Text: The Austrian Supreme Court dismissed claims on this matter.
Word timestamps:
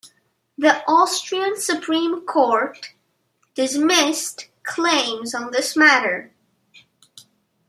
The 0.57 0.83
Austrian 0.87 1.57
Supreme 1.59 2.25
Court 2.25 2.95
dismissed 3.53 4.47
claims 4.63 5.35
on 5.35 5.51
this 5.51 5.75
matter. 5.77 6.33